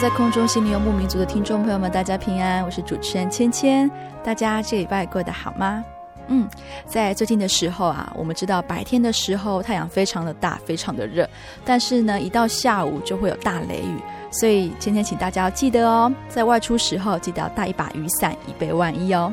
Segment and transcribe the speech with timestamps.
[0.00, 3.90] 在空中，心游牧民族的听众朋友们，大家平安，我是主持人芊芊。
[4.24, 5.84] 大家这礼拜过得好吗？
[6.28, 6.48] 嗯，
[6.86, 11.28] 在最近的时候啊，我们知道白天的时候太阳非常的大，非常的热，
[11.66, 19.30] 但是呢，一到下午就会有大雷雨，所以芊芊请大家要记得哦，在外出时候记得要带一把雨伞，以备万一哦。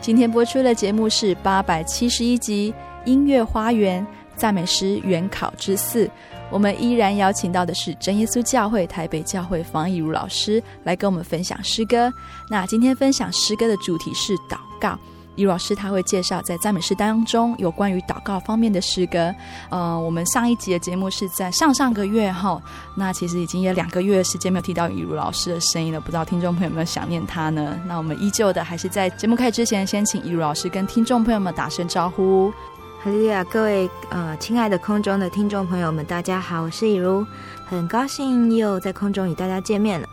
[0.00, 2.74] 今天播出的节目是八百七十一集
[3.06, 6.06] 《音乐花园赞美诗原考之四》。
[6.50, 12.12] 我们依然邀请到的是真耶稣教会台北教会方义儒老师来跟我们分享诗歌。
[12.48, 14.98] 那今天分享诗歌的主题是祷告。
[15.34, 19.34] 以儒老师他会介绍在赞美诗当中有关于祷告方面的诗歌。
[19.68, 22.58] 呃，我们上一集的节目是在上上个月哈，
[22.96, 27.78] 那其实已经有两个月的时间没有提到以儒老师的声音了，不知道听众朋友有没有想念他呢？
[27.86, 32.50] 那我们依旧的还是在节目开始之前，先请以儒老师跟听众朋友们打声招呼。
[33.06, 37.24] 哈利亚，各位呃，亲爱的空中的听众朋友们，大家好，我是以茹，
[37.64, 40.08] 很高兴又在空中与大家见面了。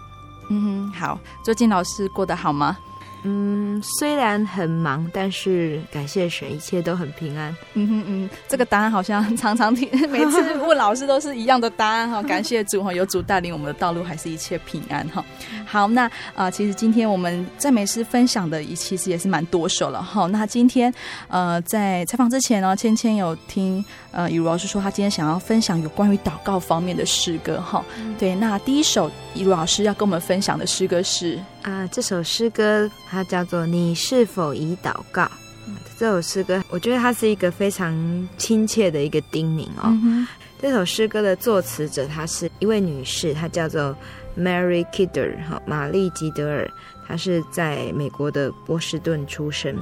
[0.49, 2.77] 嗯哼，好，最近老师过得好吗？
[3.23, 7.55] 嗯，虽然很忙，但是感谢神，一切都很平安。
[7.73, 12.21] 嗯哼嗯，这个答案好像常常听，每次问老师都是一样的答案哈。
[12.27, 15.23] 感谢主哈，有主带领我们的道路，还是一切平安哈。
[15.65, 20.27] 好，那啊、呃，其实今天我们赞美诗分享的，也其实也是蛮多首了哈。
[20.27, 20.93] 那今天
[21.29, 27.83] 呃，在采访之前呢，芊芊有听呃，雨茹老师说他今天想要分享有关于祷告方面的诗歌哈。
[28.19, 31.39] 对，那第一首雨茹老师要跟我们分享的诗歌是。
[31.63, 35.23] 啊、呃，这首诗歌它叫做《你是否已祷告》。
[35.65, 39.97] 嗯、这首诗歌，我觉得它是一个非常亲切的一个叮咛哦。
[40.03, 40.27] 嗯、
[40.61, 43.95] 这首诗歌的作词者，她是一位女士，她叫做
[44.37, 46.69] Mary Kidder 哈，玛丽吉德尔，
[47.07, 49.73] 她是在美国的波士顿出生。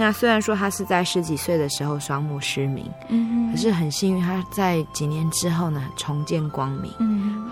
[0.00, 6.92] 那虽然说他是在十几岁的时候双目失明，嗯，可是很幸运，他在几年之后呢重见光明，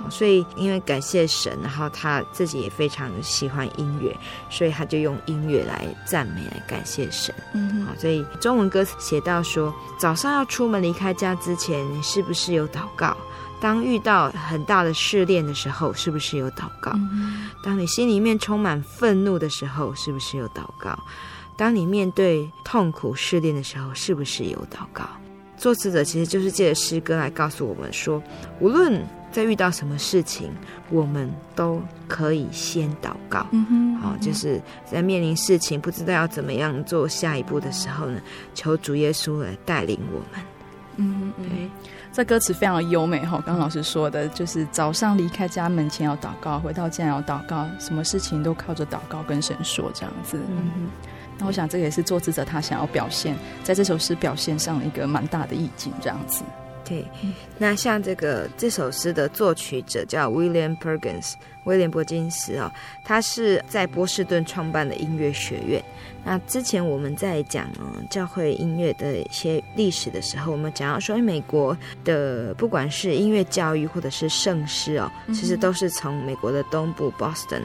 [0.09, 4.17] 所以因为感谢神，然后他自己也非常喜欢音乐，
[4.49, 13.17] 所以他就用音乐来赞美、来感谢神，嗯哼，好，所以中文歌词写到说，早上要出门离开家之前，你是不是有祷告？
[13.59, 16.93] 当遇到很大的试炼的时候，是不是有祷告？
[16.95, 20.97] 嗯，当你心里面充满愤怒的时候，是不是有祷告？
[21.57, 25.05] 当你面对痛苦试炼的时候，是不是有祷告？
[25.57, 28.23] 作词者其实就是借着诗歌来告诉我们说，
[28.61, 29.03] 无论
[29.33, 30.51] 在遇到什么事情，
[30.91, 33.47] 我们都可以先祷告。
[33.53, 38.21] 嗯哼，好，就是在面临事情不知道要怎么样做下一步的时候呢，
[38.55, 40.45] 求主耶稣来带领我们。
[40.99, 41.71] 嗯嗯，对，
[42.13, 43.43] 这歌词非常的优美哈。
[43.47, 50.39] 刚刚老师说的，就是早上离开家门前要祷告，回到家要祷告，什么事情都靠着祷告跟神说这样子。
[50.51, 51.11] 嗯哼。
[51.39, 56.43] 那我想，这个也是作词者他想要表现，在这首诗表现上一个蛮大的意境，这样子。
[56.85, 57.05] 对，
[57.59, 61.35] 那像这个这首诗的作曲者叫 William Perkins，
[61.67, 62.73] 威廉·伯金斯哦，
[63.05, 65.81] 他是在波士顿创办的音乐学院。
[66.25, 67.69] 那之前我们在讲
[68.11, 77.63] 教会音乐的一些历史的时候，我们讲到说，美国的不管是音乐教育或者是圣诗哦，其实都是从美国的东部 Boston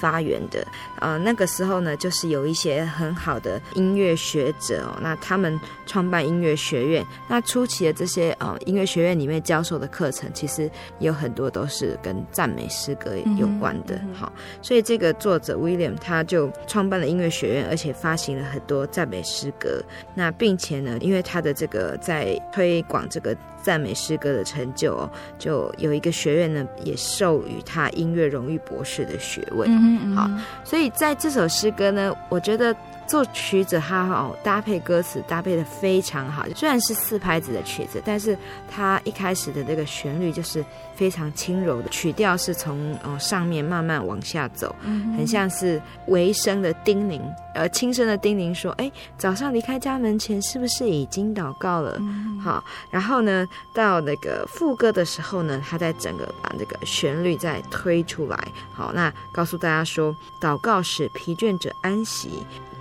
[0.00, 0.66] 发源的。
[0.98, 7.06] 呃，那个时候呢，就是有一些很好的音乐学者哦，那他们创办音乐学院。
[7.28, 10.68] 那初期的这些呃音乐学院里面教授的课程，其实
[10.98, 14.00] 有很多都是跟赞美诗歌有关的。
[14.12, 19.82] 好，所以这个作者 William 他就创办了音乐学院，而且发行了很多赞美诗歌。
[20.14, 23.36] 那并且呢，因为他的这个在推广这个。
[23.62, 25.08] 赞美诗歌的成就哦，
[25.38, 29.68] 就有一个学院呢，也授予他音乐荣誉博士的学位。
[29.68, 30.28] 嗯嗯，好，
[30.64, 32.74] 所以在这首诗歌呢，我觉得。
[33.06, 38.36] 作曲者他哦搭配歌词搭配的非常好，虽然是四拍子的曲子，但是
[38.70, 40.64] 他一开始的这个旋律就是
[40.94, 47.20] 非常轻柔的，曲调是从哦上面慢慢往下走，很像是微声的叮咛，
[47.54, 52.00] 呃轻声的叮咛说，哎，早上离开家门前是不是已经祷告了？
[52.42, 62.30] 好，然后呢到那个副歌的时候呢，他在整个把这个旋律再推出来，好，那告诉大家说，祷告使疲倦者安息。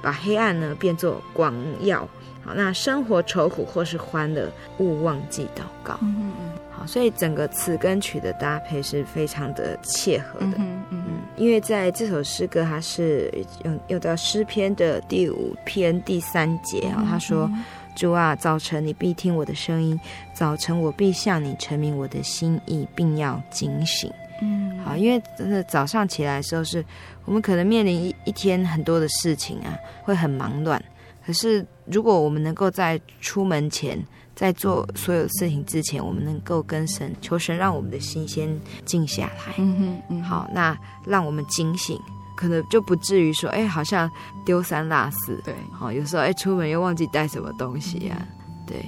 [0.01, 2.07] 把黑暗呢变作光耀，
[2.43, 5.97] 好，那生活愁苦或是欢乐，勿忘记祷告。
[6.01, 10.45] 嗯嗯嗯，好，所以整个词跟曲的搭配是非常的切合的。
[10.47, 13.31] 嗯嗯，嗯，因为在这首诗歌，它是
[13.63, 17.49] 用用到诗篇的第五篇第三节啊，他说
[17.95, 19.99] ：“主啊，早晨你必听我的声音，
[20.33, 24.11] 早晨我必向你陈明我的心意，并要警醒。”
[24.41, 26.83] 嗯，好，因为真的早上起来的时候是。
[27.23, 30.83] 我们可能面临一一天很多的事情啊，会很忙乱。
[31.23, 34.03] 可是，如果我们能够在出门前，
[34.35, 38.49] 在做所有事情之前，我们能够跟神求神，让我们的心先
[38.85, 39.53] 静下来。
[39.59, 41.95] 嗯哼，嗯，好，那让我们警醒，
[42.35, 44.09] 可能就不至于说，哎，好像
[44.43, 45.39] 丢三落四。
[45.45, 48.25] 对，好，有时候哎，出门又忘记带什么东西呀、啊。
[48.65, 48.83] 对。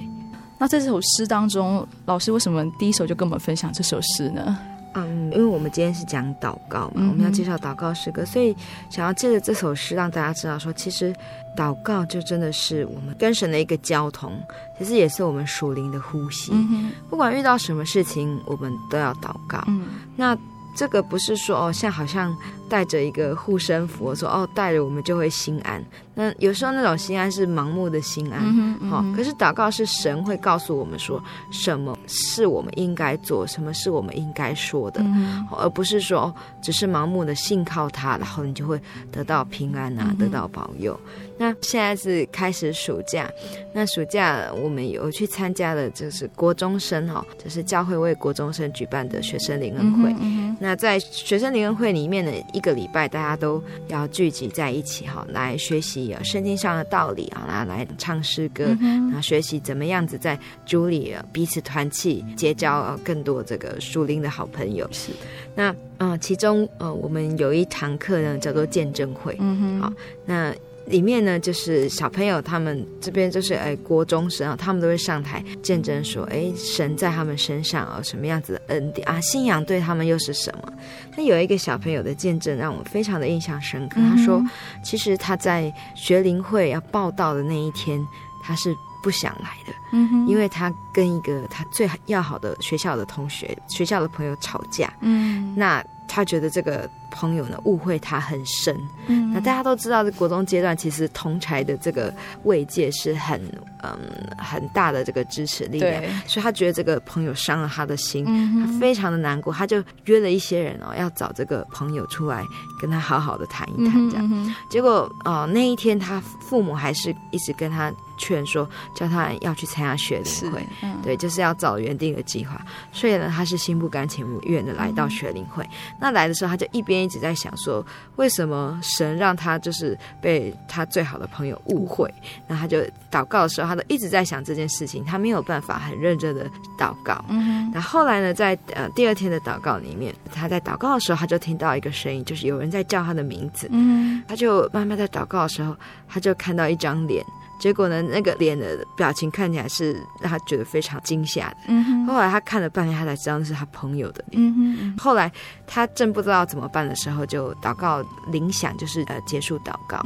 [0.58, 4.58] 那在这首诗当中，老师为什么第一首就跟我们分享这首诗呢？
[4.94, 8.56] 嗯，因为我们今天是讲祷告嘛，嗯、我们要介绍祷告诗歌，所以
[8.90, 11.14] 想要借着这首诗让大家知道说，其实
[11.56, 14.32] 祷告就真的是我们跟神的一个交通，
[14.78, 16.52] 其实也是我们属灵的呼吸。
[16.52, 19.62] 嗯、不管遇到什么事情，我们都要祷告。
[19.66, 19.86] 嗯、
[20.16, 20.36] 那
[20.76, 22.36] 这个不是说哦，像好像
[22.74, 25.80] 带着一个护身符，说哦，带着我们就会心安。
[26.16, 29.14] 那有时候那种心安是盲目的心安，好、嗯嗯哦。
[29.16, 31.22] 可是祷告是神会告诉我们说
[31.52, 38.80] 什么是我们应该做，什么是我们应该说的，嗯、而不是说只是盲目的信靠他，然后你就会
[39.12, 40.98] 得到平安啊，嗯、得到保佑。
[41.36, 43.28] 那现在是开始暑假，
[43.72, 50.14] 那暑假我们有去参加了就是国中生哈，就是教会为国中生举办的学生灵恩会。
[50.60, 56.16] 那在学生灵恩会里面的一个礼拜，大家都要聚集在一起哈，来学习。
[56.24, 64.88] 圣经上的道理啊，来来唱诗歌，然后学习怎么样子在主里彼此团契，结交更多这个属灵的好朋友。
[64.90, 65.18] 是的，
[65.54, 69.36] 那嗯，其中呃，我们有一堂课呢，叫做见证会。
[69.38, 69.92] 嗯哼，好，
[70.24, 70.54] 那。
[70.86, 80.72] 里面呢，就是小朋友他们这边就是哎，国中生啊，他们都会上台见证说，哎，神在他们身上啊，什么样子的恩典啊，信仰对他们又是什么？
[81.16, 84.00] 那有一个小朋友的见证让我非常的印象深刻。
[84.00, 84.42] 他说，
[84.84, 87.98] 其实他在学灵会要报道的那一天，
[88.42, 95.84] 他是不想来的，嗯哼，因为他跟一个他最要好的学校的同学、学校的朋友吵架，嗯，那。
[96.14, 98.72] 他觉得这个朋友呢，误会他很深，
[99.08, 102.14] 嗯，那大家都知道，在国中阶段，其实同才的这个
[102.44, 103.40] 慰藉是很
[103.82, 103.98] 嗯
[104.38, 112.44] 很大的这个支持力量，所以他觉得这个朋友伤了他的心，嗯、他非常的难过，他就约了一些人哦，要找这个朋友出来
[112.80, 117.92] 跟他好好的谈一谈，这样，结果哦那一天他父母还是一直跟他。
[118.16, 122.60] 劝说叫他要去参加学灵会，嗯、对，就是要找原定的计划。
[122.92, 125.64] 所以呢，他是心不甘情不愿的来到学灵会。
[125.64, 127.84] 嗯、那来的时候，他就一边一直在想说，
[128.16, 132.12] 为什么神让他就是被他最好的朋友误会？
[132.46, 132.78] 那他就
[133.10, 137.24] 祷告的时候，他都一直在想这件事情，他没有办法很认真的祷告。
[137.28, 143.68] 嗯，那后来呢，在呃第二天的祷告里面，他在祷告的时候，他就听到一个声音，就是有人在叫他的名字。
[143.70, 145.76] 嗯，他就慢慢在祷告的时候，
[146.08, 147.24] 他就看到一张脸。
[147.58, 152.06] 结果呢，那个脸的表情看起来是让他觉得非常惊吓的。
[152.06, 154.94] 后来他看了半天，他才知道那是他朋友的脸。
[154.98, 155.30] 后来
[155.66, 160.00] 他正不知道怎么办的时候，就祷告铃响，就是呃结束祷告。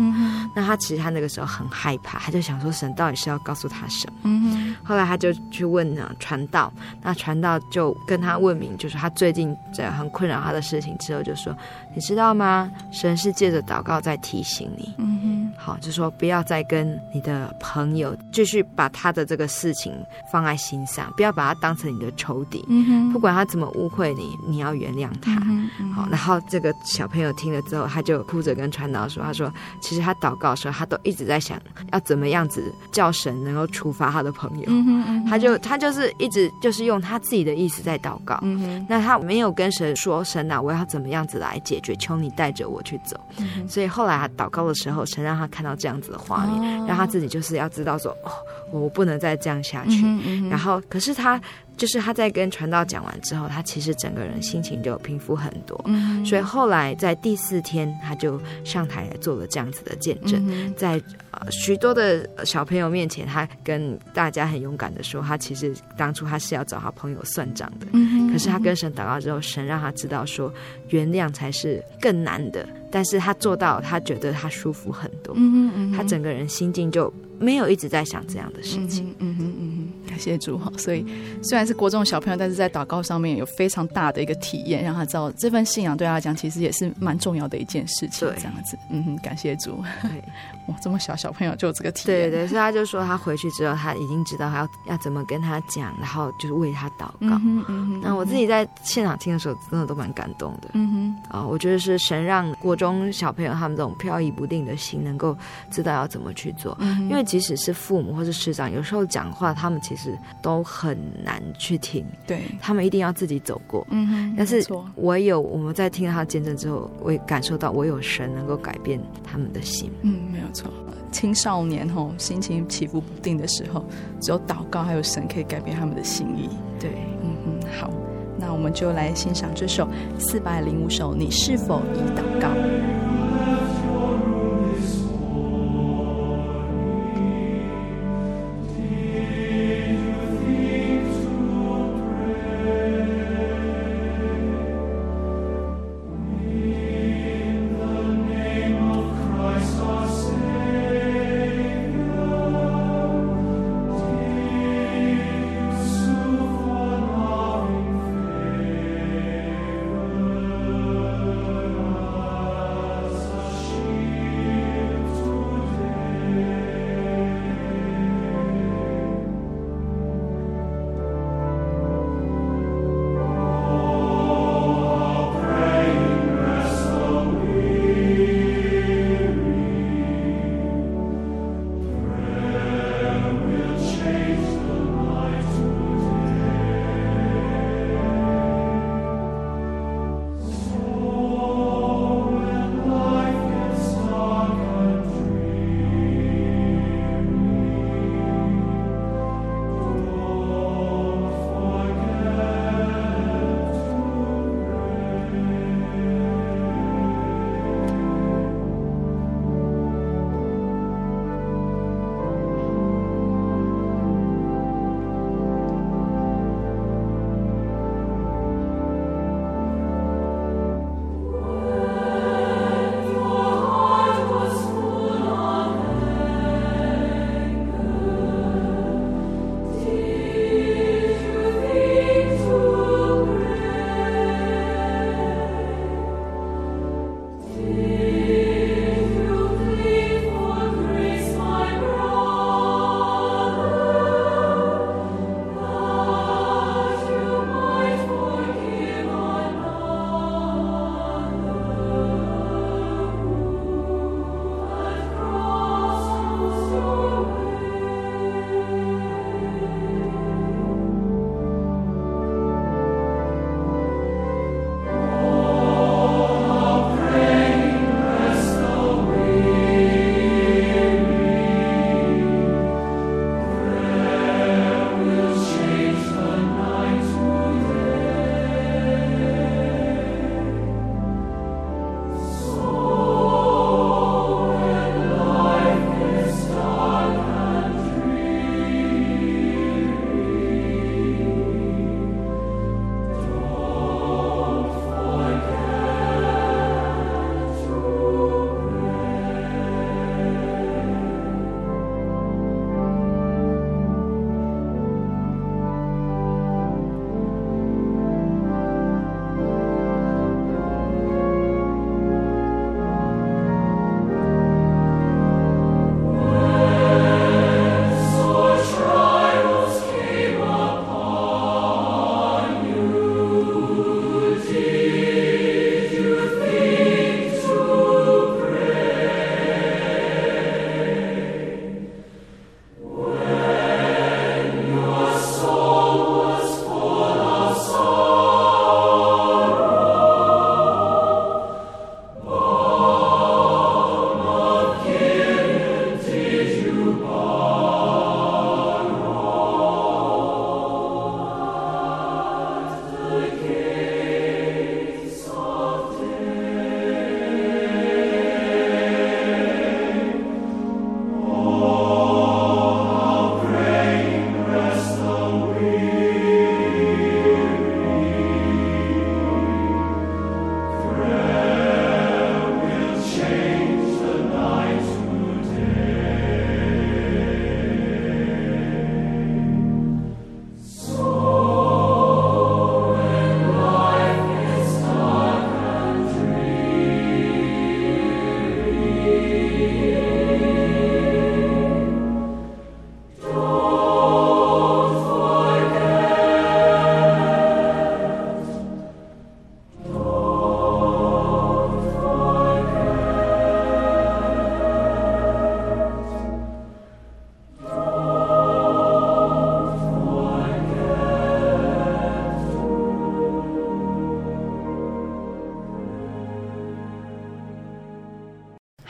[0.54, 4.76] 那他其实他那个时候很害怕，他就想说神到底是要告诉他什么？
[4.84, 11.56] 后来他就去问呢传道，那传道就跟他问明，就是他最近这很困扰他的事情之后，就说
[11.94, 12.70] 你知道吗？
[12.92, 14.94] 神是借着祷告在提醒你。
[14.98, 15.52] 嗯哼。
[15.56, 19.92] 好，就说不要再跟你的朋友继续把他的这个事情
[20.32, 22.64] 放在心上，不要把他当成你的仇敌。
[22.68, 25.32] 嗯哼，不管他怎么误会你，你要原谅他。
[25.46, 31.60] 嗯嗯、好，然后这个小朋友听了之后，他就哭着跟传道说：“他说，其实他祷告的时候，他都一直在想
[31.92, 34.64] 要怎么样子叫神能够处罚他的朋友。
[34.68, 38.38] 嗯哼嗯”他就他就是一直就是用他自己的意思在祷告。
[38.42, 41.94] 嗯哼，那他没有跟神说：“神啊，我要怎么样子来解决？
[41.96, 43.18] 求你带着我去走。
[43.38, 48.32] 嗯”所以后来他祷告的时候，神让他看到这样子的画面，让他自己就是要知道说：“哦，
[48.70, 50.00] 我不能再这样下去。
[50.04, 51.40] 嗯嗯”然后，可是他。
[51.78, 55.80] 就是他在跟传道讲完之后，他其实整个人心情就平复很多。
[55.86, 67.86] 嗯，所以后来在第四天，他就上台来做了这样子的见证，嗯、在呃许多的小朋友面前，他跟大家很勇敢的说，他其实当初他是要找他朋友算账的。
[67.92, 70.52] 嗯，可是他跟神祷告之后，神让他知道说，
[70.88, 72.68] 原谅才是更难的。
[72.90, 75.34] 但是他做到，他觉得他舒服很多。
[75.36, 79.14] 嗯嗯，他整个人心境就没有一直在想这样的事情。
[79.18, 80.08] 嗯哼嗯哼。
[80.08, 81.04] 感谢主哈，所以
[81.42, 88.26] 虽然是国中小朋友，但是在祷告上面有非常大的一个体验，让他知道这份信仰对他来讲其实也是蛮重要的一件事情。
[88.36, 89.84] 这样子，嗯哼，感谢主。
[90.02, 90.10] 对，
[90.66, 92.30] 哇，这么小小朋友就有这个体验。
[92.30, 97.38] 对对，所以他就说他回去之后，他已经知道他要要怎么跟他讲，然后就是为他祷告。
[97.40, 100.70] 嗯哼，那我自己在现场听的时候，真的都蛮感动的。
[100.72, 105.36] 嗯哼，啊、哦，我觉得是神让国中小朋友他们这种飘移不定的心，能够
[105.70, 106.76] 知道要怎么去做。
[106.80, 110.08] 嗯，因为即使是父母或是师长，有时候讲话，他们其实。
[110.40, 113.86] 都很难去听，对，他们一定要自己走过。
[113.90, 119.90] 嗯哼，但是我有我们在听他的见证之后，我也感受到我有神能够改变他们的心。
[120.02, 120.70] 嗯，没有错。
[121.12, 123.84] 青少年吼心情起伏不定的时候，
[124.20, 126.48] 只有祷告还有神可以改变他们的心意。
[126.80, 126.92] 对，
[127.22, 127.90] 嗯哼，好，
[128.38, 129.86] 那我们就来欣赏这首
[130.18, 131.14] 四百零五首。
[131.14, 132.48] 你是否已祷告？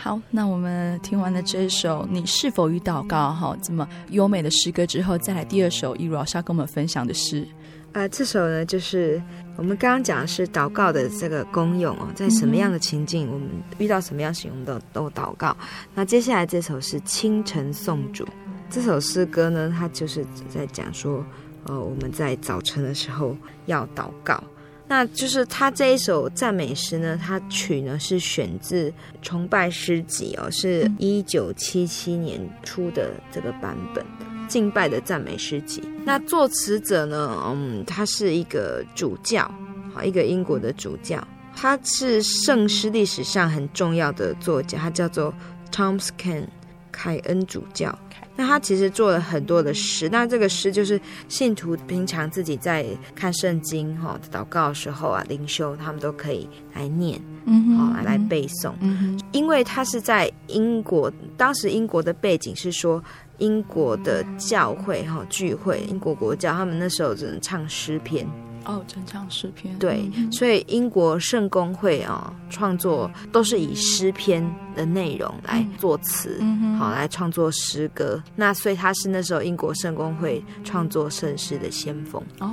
[0.08, 7.46] 好，那我们听完了这首《你是否与祷告》哈，这么优美的诗歌之后，再来第二首，一如老师要跟我们分享的是，
[7.92, 9.22] 啊、这首呢就是
[9.58, 15.54] 我们刚刚讲的是祷告的这个功用哦，在什么样的情境，我们遇到什么样情况都都祷告。
[15.94, 18.26] 那接下来这首是清晨颂主，
[18.70, 21.22] 这首诗歌呢，它就是在讲说，
[21.64, 23.36] 呃，我们在早晨的时候
[23.66, 24.42] 要祷告。
[24.88, 28.90] 那就是他这一首赞美诗呢，他曲呢是选自
[29.20, 34.02] 崇拜诗集哦，是一九七七年出的这个版本
[34.48, 35.82] 敬拜的赞美诗集。
[36.06, 39.48] 那作词者呢，嗯，他是一个主教，
[39.92, 41.22] 好，一个英国的主教，
[41.54, 45.34] 他是圣诗历史上很重要的作家，他叫做
[45.70, 46.46] Thomas Ken
[46.90, 47.96] 凯恩主教。
[48.40, 58.72] 那他其实做了很多的诗，那这个诗就是信徒平常自己在看圣经哈、祷告的时候啊，灵修他们都可以来念，嗯，好来背诵。
[58.78, 63.02] 嗯，因为他是在英国，当时英国的背景是说
[63.38, 68.24] 英国的教会哈聚会，英国国教他们那时候只能唱诗篇。
[68.64, 69.76] 哦，只能唱诗篇。
[69.78, 78.22] 对，所以英国圣公会啊，创作都是以诗篇的内容来作词，嗯，好来创作诗歌。
[78.36, 82.22] 那所以他是那时候英国圣公会创作圣诗的先锋。
[82.38, 82.48] 哦，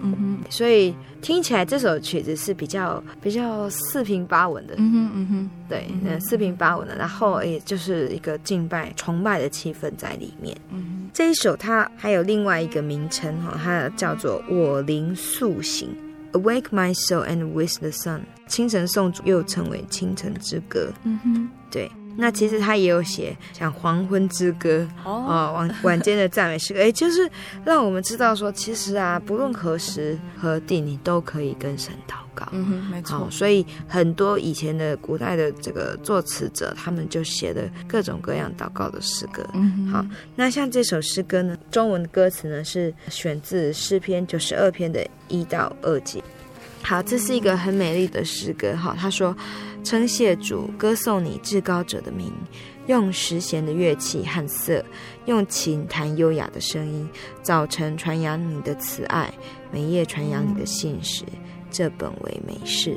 [0.00, 4.74] 嗯哼，所以听起来这首曲子是比较比较四平八稳的。
[4.76, 10.56] 嗯哼，嗯哼，对，那四平八稳的，然后也就是一个敬拜崇拜的气氛在里面。
[10.70, 11.10] 嗯。
[11.12, 15.88] 这一首它还有另外一个名称哈，它叫做《我灵苏醒》
[16.34, 18.20] ，Awake my soul and with the sun。
[18.46, 20.92] 清晨颂主又称为清晨之歌。
[21.04, 21.90] 嗯哼，对。
[22.16, 27.28] 那其实他也有写像黄昏之歌哦，晚晚间的赞美诗歌，哎，就是
[27.64, 32.46] 让我们知道说，其实啊，不论何时何地，你都可以跟神祷告。
[32.52, 33.28] 嗯哼，没错。
[33.30, 39.44] 所以很多以前的古代的这个作词者，他们就写的各种各样祷告的诗歌。
[39.54, 46.22] 嗯，好，那像这首诗歌呢，中文的歌词呢是选自诗篇九十二篇的一到二节。
[46.84, 48.76] 好，这是一个很美丽的诗歌。
[48.76, 49.36] 哈，他说。
[49.84, 52.32] 称谢主，歌颂你至高者的名，
[52.86, 54.82] 用十弦的乐器和瑟，
[55.26, 57.06] 用琴弹优雅的声音。
[57.42, 59.30] 早晨传扬你的慈爱，
[59.70, 61.22] 每夜传扬你的信实，
[61.70, 62.96] 这本为美事。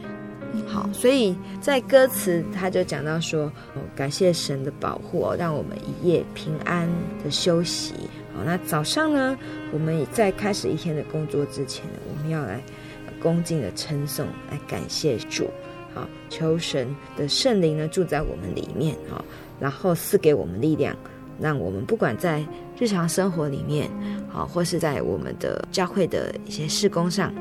[0.65, 6.89] 好，所以在歌词他就讲到说，哦，感谢神的保护哦，让我们一夜平安
[7.21, 7.95] 的休息。
[8.34, 9.38] 好，那早上呢，
[9.73, 12.63] 我们也在开始一天的工作之前，我们要来
[13.21, 15.47] 恭敬的称颂，来感谢主。
[15.93, 19.23] 好求神的圣灵呢住在我们里面啊，
[19.60, 20.95] 然后赐给我们力量，
[21.39, 22.45] 让我们不管在
[22.77, 23.89] 日常生活里面，
[24.30, 27.34] 好，或是在我们的教会的一些事工上，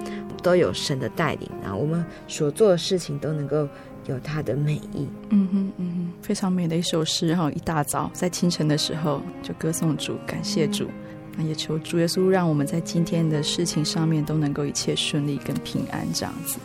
[0.43, 3.69] 都有神的带领，然后我们所做的事情都能够
[4.07, 5.07] 有他的美意。
[5.29, 7.29] 嗯哼，嗯哼，非常美的一首诗。
[7.29, 10.89] 然后一大早在清晨的时候就歌颂主，感谢主，
[11.37, 16.59] 那也求主耶稣让我们在今天的事情上面都能够一切顺利跟平安这样子。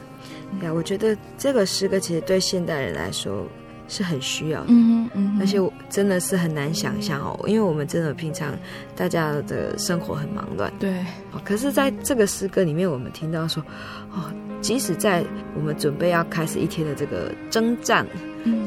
[0.63, 3.47] 呀，我觉得这个诗歌其实对现代人来说
[3.88, 8.53] 是很需要的，嗯嗯，而且我真的是很难想象哦，因为我们真的平常
[8.95, 11.05] 大家的生活很忙乱，对，
[11.43, 13.63] 可是在这个诗歌里面，我们听到说，
[14.12, 15.23] 哦，即使在
[15.55, 18.05] 我们准备要开始一天的这个征战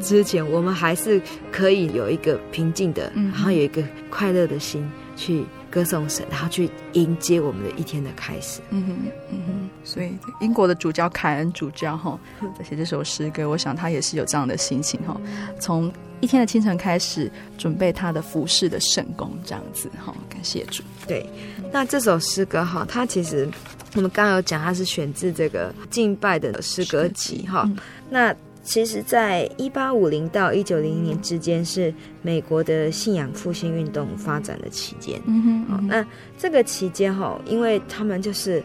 [0.02, 1.20] 之前，我们还是
[1.52, 5.44] 可以有一个平静的，然后有一个快乐的心去。
[5.74, 8.60] 歌颂神，然后去迎接我们的一天的开始。
[8.70, 8.96] 嗯哼，
[9.32, 9.70] 嗯哼。
[9.82, 12.16] 所以英国的主教凯恩主教哈，
[12.56, 15.20] 在写这首诗歌，我想他也是有这样的心情哈。
[15.58, 20.14] 从一天的清晨开始，准备他的服侍的圣功，这样子哈。
[20.28, 20.84] 感谢主。
[21.08, 21.28] 对，
[21.72, 23.50] 那这首诗歌哈，它其实
[23.96, 27.68] 我们刚刚有讲，它是选自这个敬拜的诗歌集哈。
[28.08, 28.32] 那
[28.64, 35.20] 其实，在一八五零到一九零一年之间，是美国的信仰复兴运动发展的期间。
[35.27, 36.07] 嗯哼，哦，那
[36.38, 38.64] 这个期间哈，因为他们就是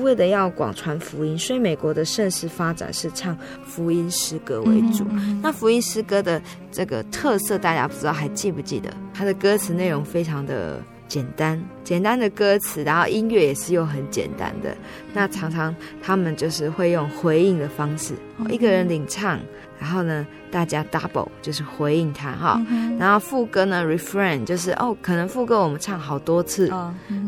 [0.00, 5.04] 为了要广传福音，所以美国的盛世发展是唱福音诗歌为主。
[5.42, 6.40] 那福音诗歌的
[6.72, 8.90] 这个特色，大家不知道还记不记得？
[9.12, 10.82] 它的歌词内容非常的。
[11.06, 14.76] 简单简单的歌词，然后音乐也是用很简单的。
[15.12, 18.14] 那常常他们就是会用回应的方式，
[18.48, 19.38] 一个人领唱，
[19.78, 22.60] 然后呢大家 double 就是回应他哈。
[22.98, 26.68] 然后副歌呢 refrain 就是哦，可能副歌我们唱好多次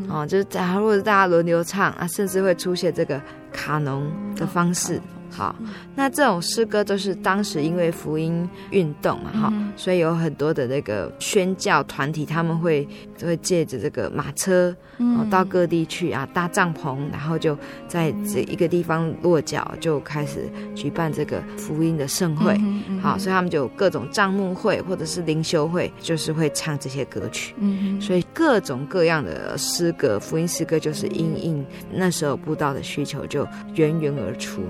[0.09, 3.21] 哦，就是假如大家轮流唱啊，甚至会出现这个
[3.53, 5.01] 卡农的方式。
[5.37, 5.55] 好，
[5.95, 12.89] 那这种诗歌都是当时因为福音运动嘛，哈、嗯，所以有很多的那个宣教团体，他们会
[13.23, 17.55] 会借着这个马车，嗯，到各地去啊，搭帐篷，然后就
[17.87, 34.63] 在这一个地方落脚，就开始举办这个福音的盛会，嗯嗯、好，所以他们就有各种帐幕会或者是灵修会，就是会唱这些歌曲，嗯，所以各种各样的诗歌，福音诗歌就是因应那时候布道的需求，就源源而出。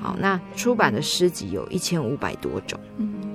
[0.00, 2.80] 好，那出版的诗集有一千五百多种。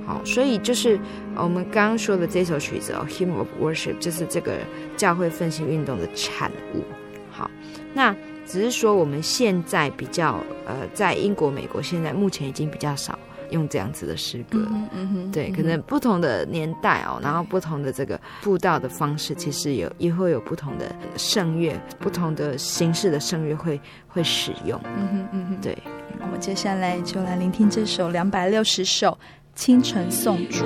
[0.05, 0.99] 好，所以就是
[1.35, 4.57] 我们刚刚说的这首曲子哦，《Hymn of Worship》就是这个
[4.95, 6.83] 教会奋兴运动的产物。
[7.31, 7.49] 好，
[7.93, 13.17] 那只是说我们现在比较呃，在英国、美国现在目前已经比较少
[13.51, 14.59] 用这样子的诗歌。
[14.71, 24.79] 嗯嗯哼，对，可能不同的年代哦，然后不同的这个布道的方式，其实有也会有不同的圣乐，不同的形式的圣乐会会使用。
[24.83, 25.77] 嗯哼嗯哼，对。
[26.21, 29.17] 我们接下来就来聆听这首两百六十首
[29.53, 30.65] 清晨颂主。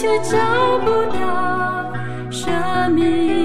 [0.00, 1.92] 却找不到
[2.30, 3.37] 生命。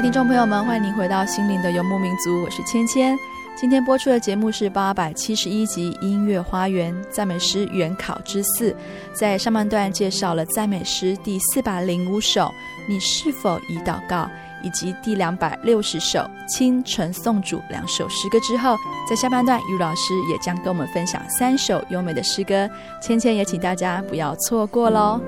[0.00, 3.18] 听众朋友们，欢迎回到《心灵的游牧民族》，我是芊芊。
[3.56, 8.70] 今天播出的节目是八百七十一集《音乐花园赞美诗原考之四》。
[9.12, 12.42] 在上半段介绍了赞美诗第四百零五首
[12.88, 14.16] 《你是否已祷告》，
[14.62, 18.76] 以及第两百六十首《清晨颂主》两首诗歌之后，
[19.10, 22.70] 在下半段，于老师也将跟我们分享三首优美的诗歌。
[23.02, 25.20] 芊芊也请大家不要错过喽。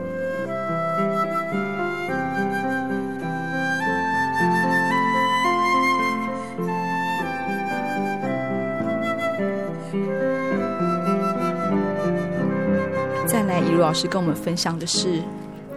[13.91, 15.21] 老师跟我们分享的是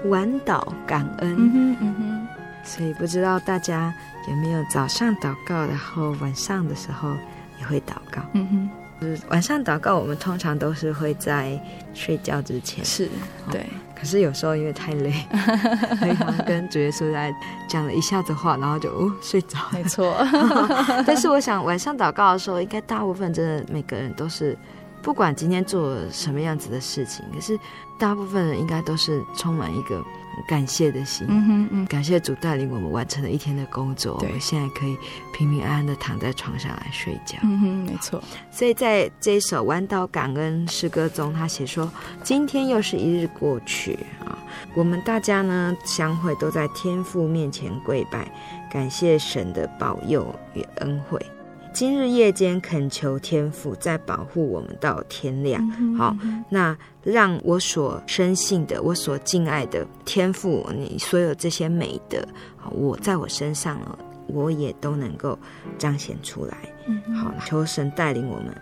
[0.05, 1.35] 晚祷感恩。
[1.35, 2.27] 嗯哼，嗯哼。
[2.63, 3.91] 所以不知道大家
[4.29, 7.09] 有没有早上祷告，然后晚上的时候
[7.59, 8.21] 也会祷告。
[8.33, 8.69] 嗯哼。
[9.01, 11.59] 就是晚上祷告，我们通常都是会在
[11.95, 12.85] 睡觉之前。
[12.85, 13.09] 是，
[13.49, 13.61] 对。
[13.61, 15.11] 哦、可是有时候因为太累，
[15.97, 17.33] 所以跟主耶稣在
[17.67, 19.57] 讲了一下子话，然后就哦睡着。
[19.71, 21.01] 没错、哦。
[21.03, 24.55] 但是我想晚上祷告的时候，应该大部分真的每个人都是，
[25.03, 27.59] 不管今天做什么样子的事情，可是
[27.99, 30.03] 大部分人应该都是充满一个。
[30.47, 34.97] 感谢的心，嗯哼嗯，感谢主带领我们完成了一天的工作，我们现在可以
[35.31, 37.37] 平平安安的躺在床上来睡觉。
[37.43, 38.19] 嗯哼，没错。
[38.49, 41.87] 所以在这一首弯道感恩诗歌中，他写说：
[42.23, 44.35] 今天又是一日过去啊，
[44.73, 48.27] 我们大家呢相会都在天父面前跪拜，
[48.71, 51.23] 感谢神的保佑与恩惠。
[51.73, 55.59] 今日夜间恳求天父再保护我们到天亮。
[55.79, 56.15] 嗯、好，
[56.47, 62.23] 那让我所深信的，我所敬爱的天父，你所有这些美德，
[62.71, 65.37] 我在我身上呢，我也都能够
[65.79, 66.55] 彰显出来。
[66.85, 68.55] 嗯、好，求神带领我们，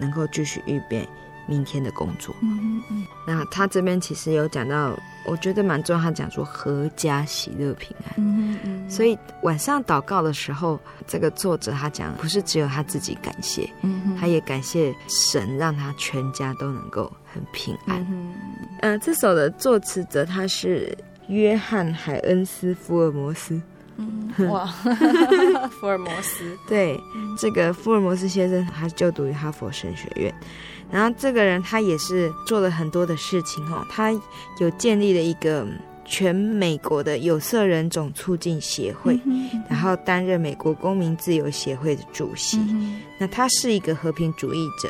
[0.00, 1.08] 能够继续预备
[1.46, 2.34] 明天的工作。
[2.42, 4.96] 嗯嗯，那他这边其实有讲到。
[5.28, 8.14] 我觉得蛮重要，他讲说阖家喜乐平安。
[8.16, 18.06] 嗯嗯，所以晚上祷告的时候，这个作者他讲不是只有他自己感谢，嗯，他也感谢神让他全家都能够很平安。
[18.08, 18.34] 嗯，
[18.82, 23.60] 呃，这首的作词者他是约翰海恩斯福尔摩斯。
[23.96, 24.64] 嗯，哇，
[25.80, 26.56] 福尔摩斯。
[26.68, 26.96] 对，
[27.36, 30.32] 这个福尔摩斯先生他就读于哈佛神学院。
[30.90, 34.12] 然后这个人他也是做了很多的事情哦，他
[34.60, 35.66] 有建立了一个
[36.04, 39.18] 全美国的有色人种促进协会，
[39.68, 42.60] 然后担任美国公民自由协会的主席。
[43.18, 44.88] 那他是一个和平主义者，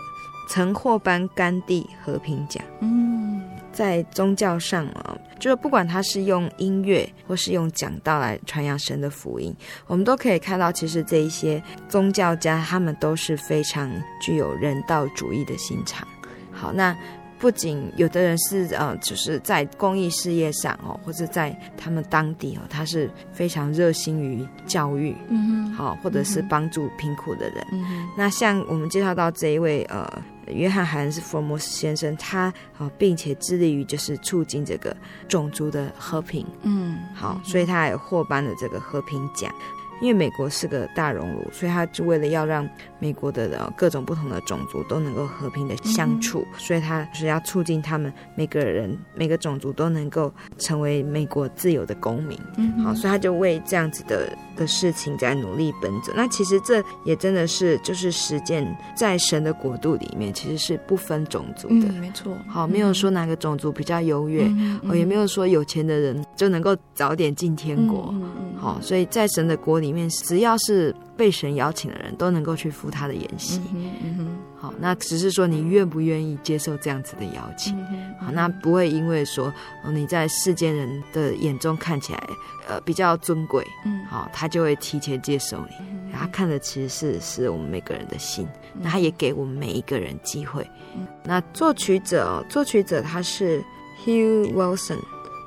[0.49, 2.63] 曾获颁甘地和平奖。
[2.81, 3.43] 嗯，
[3.77, 9.55] 在宗教上啊，就是不管他是用音乐或是用讲道来传扬神的福音，
[9.87, 16.09] 我们都可以看到，其实这一些宗教家他们都是非常具有人道主义的心肠。
[16.51, 16.97] 好，那
[17.39, 27.62] 不仅有的人是呃，就是在公益事业上哦，或者在他们当地哦，他是非常热心于教育，嗯，好，或者是帮助贫苦的人。
[27.73, 30.11] 嗯，那像我们介绍到这一位呃。
[30.49, 34.97] 约翰海恩斯福尔摩斯先生，他好，并且致力于就是促进这个
[35.29, 36.47] 种族的和平。
[36.63, 39.53] 嗯，好，所以他还获颁了这个和平奖。
[40.01, 52.39] 因为美国是个大熔炉，所以他就为了要让美国的各种不同的种族都能够和平的相处，嗯、所以他是要促进他们每个人每个种族都能够成为美国自由的公民。
[52.57, 56.13] 嗯，好，所以他就为这样子的的事情在努力奔走。
[56.15, 61.89] 那其实这也真的是就是实践在神的国度里面，其实是不分种族的。
[61.89, 62.37] 嗯、没错。
[62.49, 68.09] 好，没有说哪个种族比较优越，嗯嗯、也没有说有钱的人就能够早点进天国。
[68.13, 73.61] 嗯嗯好，所以在神的国里面，只要是被神邀请的人，都能够去赴他的筵席。
[73.75, 77.79] 嗯嗯好，那只是说你愿不愿意接受这样子的邀请。
[77.90, 79.53] 嗯、好，那不会因为说
[79.92, 82.29] 你在世间人的眼中看起来
[82.66, 85.77] 呃比较尊贵，嗯，好，他就会提前接受你。
[85.81, 90.68] 嗯、他看的其实是是我们每个人的心，那他也给我们每一个人机会。
[90.96, 93.62] 嗯、那作曲者，作曲者他是
[94.05, 94.99] Hugh Wilson，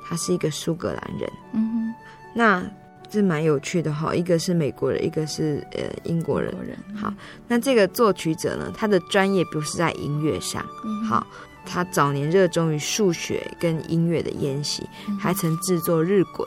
[0.08, 1.30] 他是一个苏格兰人。
[1.52, 1.92] 嗯，
[2.32, 2.62] 那。
[3.10, 6.50] 是蛮有趣的哈，一个是美国人，一个是呃英国人。
[6.52, 6.76] 英国人。
[6.96, 7.12] 好，
[7.48, 11.26] 那这个作曲者呢，他的专业不是在音乐上，嗯、好，
[11.66, 16.46] 他早年热衷于数学跟音乐的研习，嗯、还曾制作日晷。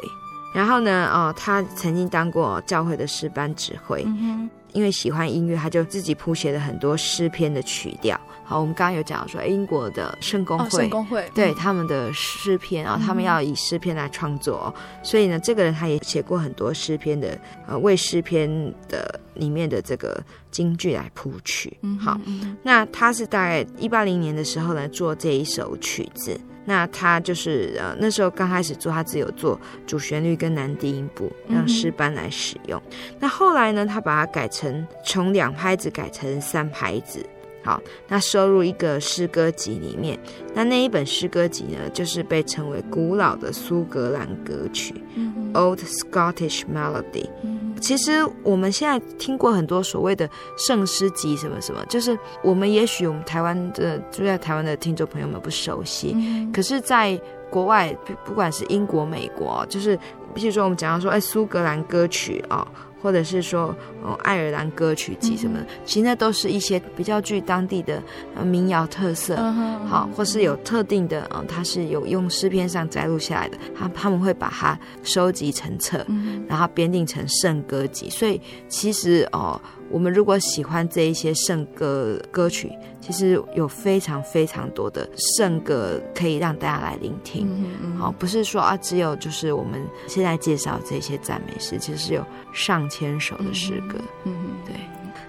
[0.53, 4.03] 然后呢，哦，他曾经当过教会的诗班指挥。
[4.05, 8.19] 嗯因为喜欢音乐，他就自己谱写了很多诗篇的曲调。
[8.43, 17.37] 好，我们刚刚有讲说，英国的圣公会，圣公会对、嗯、他们的诗篇啊，他们要以诗篇来创作，所以呢，这个人他也写过很多诗篇的，
[17.67, 18.49] 呃，为诗篇
[18.89, 21.77] 的里面的这个京剧来谱曲。
[21.83, 22.19] 嗯，好，
[22.63, 26.35] 那他是大概一八零年的时候呢，做这一首曲子。
[26.65, 32.81] 那他就是呃那时候刚开始做，他只有做主旋律跟男低音部，让诗班来使用。
[32.89, 37.25] 嗯、那后来呢，他把它改成从两拍子改成三拍子，
[37.63, 40.17] 好，那收入一个诗歌集里面。
[40.53, 47.29] 那那一本诗歌集呢，就是被称为古老的苏格兰歌曲，嗯、Old Scottish Melody。
[47.43, 57.19] 嗯其实我们现在听过很多所谓的圣诗集什么什么，就是我们也许我们台湾的住在台湾的听众朋友们不熟悉，嗯、可是在
[57.49, 57.93] 国外，
[58.23, 59.99] 不管是英国、美国，就是
[60.33, 62.67] 比如说我们讲到说，哎，苏格兰歌曲啊、哦，
[63.03, 68.01] 或者是说哦爱尔兰歌曲集什么的，嗯、其实那都是一些比较具当地的
[68.43, 78.09] 民谣特色，嗯、好，或是有特定的，嗯，它是有用诗篇上摘录下来的，他他们会把它收集成册，嗯、然后编订成圣歌集。
[78.09, 78.39] 所以
[78.69, 82.71] 其实哦，我们如果喜欢这一些圣歌歌曲，
[83.05, 87.45] 其实有非常非常多的圣歌可以让大家来聆听。
[87.83, 93.99] 嗯、好，不是说啊，只有就是我们现在介绍这些赞美诗，其实是有上千首的诗歌。
[94.23, 94.33] 嗯
[94.65, 94.75] 对。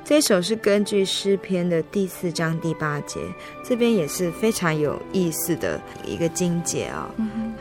[0.04, 3.18] 这首是根据诗篇的第四章第八节，
[3.64, 7.08] 这边也是非常有意思的一个经节哦。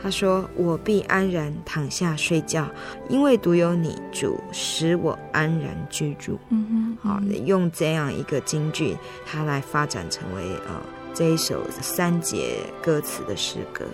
[0.02, 2.68] 他说：“我必安然躺下睡觉，
[3.08, 10.82] 因为独有你主使我安然居住。”嗯哼，好，用这样一个金句，它来发展成为呃
[11.14, 13.86] 这一首三节歌词的诗歌。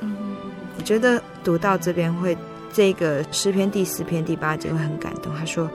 [0.77, 2.37] 我觉得读到这边会，
[2.73, 5.33] 这个诗篇第四篇第八节会很感动。
[5.37, 5.71] 他说。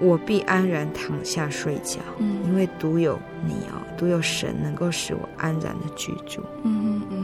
[0.00, 6.42] 我必安然躺下睡觉，嗯，因为独有你哦，独有神能够使我安然的居住。
[6.62, 7.23] 嗯嗯嗯，对，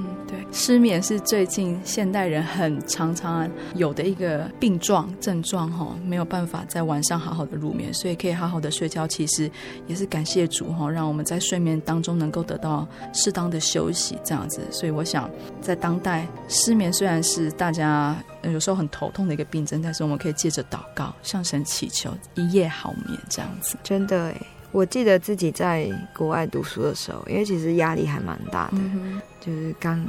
[0.52, 9.50] 失眠是最近现代人很常常有的一个病状症状哈，没有办法在晚上好好的入眠，所以可以好好的睡觉，其实
[9.86, 14.60] 也是感谢主哈，让我们在睡眠当中能够得到适当的休息，这样子。
[14.70, 18.16] 所以我想，在当代失眠虽然是大家。
[18.44, 23.76] 有时候很头痛的一个病症，但是我们可以借着祷告向神祈求一夜好眠，这样子。
[23.82, 24.40] 真的哎，
[24.72, 30.04] 我记得自己在国外读书的时候，因为其实压力还蛮大的，嗯、就是刚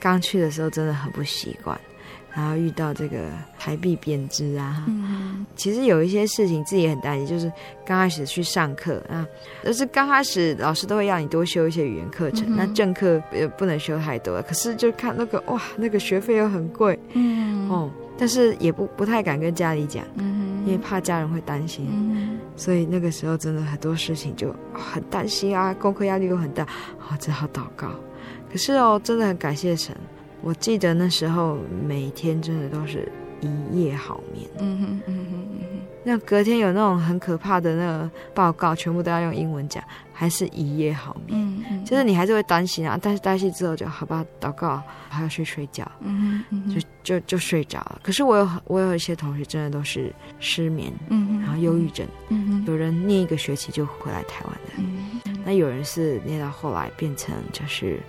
[0.00, 1.78] 刚去的时候真的很不习惯。
[2.32, 3.24] 然后遇到这个
[3.58, 7.52] 台币贬值啊，嗯、其实有一些事情自己也很担心，就是
[7.84, 9.26] 刚开始去上课啊，
[9.64, 26.68] 就是刚开始老师都会让你多修一些语言课程，嗯、那正课也不能修太多，可是就看那个哇，那个学费又很贵，嗯，哦，但是也不不太敢跟家里讲，嗯，因为怕家人会担心，嗯、所以那个时候真的很多事情就很担心啊，功课压力又很大，啊、
[27.12, 27.88] 哦，只好祷告。
[28.52, 29.96] 可是哦，真的很感谢神。
[30.42, 31.56] 我记得那时候
[31.86, 34.46] 每天真的都是一夜好眠。
[34.58, 35.49] 嗯哼嗯哼。
[36.02, 39.82] 那隔天有那种很可怕的那个报告，全部都要用英文讲，
[40.12, 41.38] 还是一夜好眠。
[41.38, 41.84] 嗯嗯。
[41.84, 45.90] 就是你还是会担心啊，但是担心之后就好吧，祷告，还要去睡觉。
[46.74, 48.00] 就就就睡着了。
[48.02, 52.06] 可是我有我有一些同学真的都是失眠，然后忧郁症。
[52.66, 55.42] 有人念一个学期就回来台湾的。
[55.44, 58.00] 那有人是念到后来变成就是。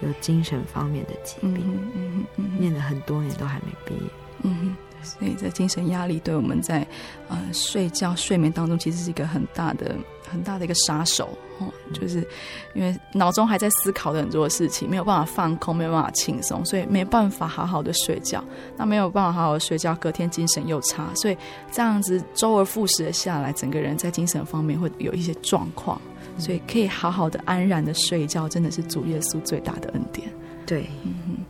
[0.00, 4.10] 有精神方面的疾病，嗯嗯嗯，念了很多年都还没毕业，
[4.44, 4.76] 嗯哼，
[5.18, 6.86] 所以这精神压力对我们在
[7.28, 9.94] 呃睡觉睡眠当中其实是一个很大的
[10.30, 12.26] 很大的一个杀手哦，就是
[12.74, 18.44] 因为脑中还在思考的很多事情，没有办法放空，没有办法轻松，所以没办法好好的睡觉，
[18.76, 21.36] 那没有办法好好的睡觉，隔天精神又差，所以
[21.72, 26.00] 这样子周而复始的下来，整个人在精神方面会有一些状况。
[26.36, 30.28] 所以可以好好的安然的睡觉，真的是主耶稣最大的恩典。
[30.64, 30.88] 对，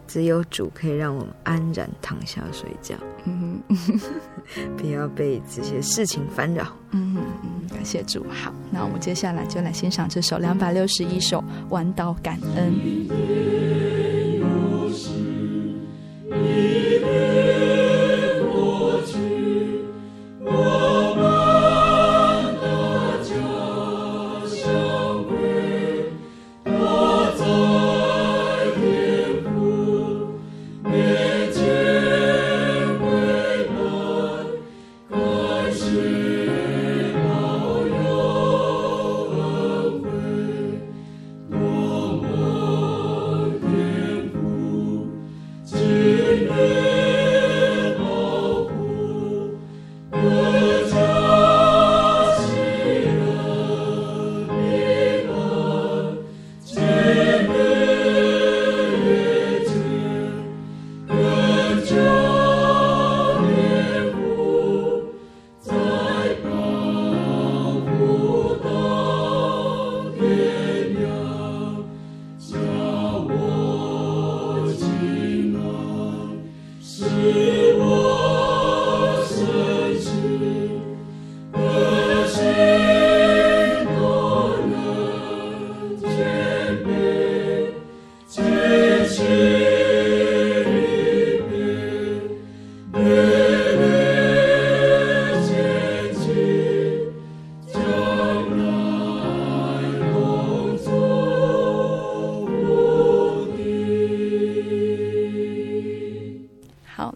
[0.08, 4.00] 只有主可以让我们安然躺下睡觉， 嗯哼，
[4.76, 6.66] 不要被这些事情烦扰。
[6.92, 7.22] 嗯哼，
[7.68, 8.24] 感谢主。
[8.30, 12.72] 好，那我们接下来就来欣赏这首两百六十一首晚祷感恩。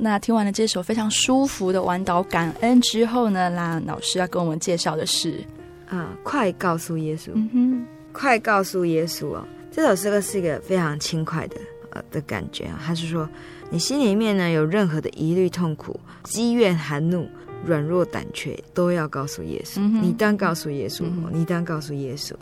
[0.02, 5.44] 那听完了这首非常舒服的晚岛感恩之后呢，那老师要跟我们介绍的是，
[5.88, 11.56] 啊，快告诉耶稣，嗯哼，快告诉耶稣哦，这首诗歌是一个非常轻快的
[11.90, 13.28] 呃的感觉啊，他是说，
[13.70, 17.28] 你心里面呢有任何的疑虑、痛苦、积怨、含怒。
[17.64, 22.34] 软弱胆怯都要告诉耶稣，嗯、你当告诉耶稣，嗯、你当告诉耶稣，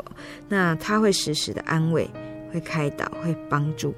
[0.49, 2.09] 那他会时时的安慰，
[2.51, 3.95] 会开导，会帮助。